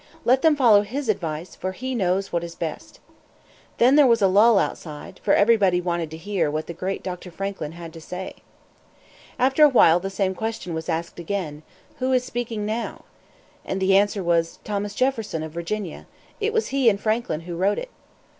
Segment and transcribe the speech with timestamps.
[0.25, 2.99] Let them follow his advice, for he knows what is best."
[3.77, 7.29] Then there was a lull outside, for everybody wanted to hear what the great Dr.
[7.29, 8.37] Franklin had to say.
[9.37, 11.61] After a while the same question was asked again:
[11.99, 13.03] "Who is speaking now?"
[13.63, 16.07] And the answer was: "Thomas Jefferson of Virginia.
[16.39, 17.91] It was he and Franklin who wrote it."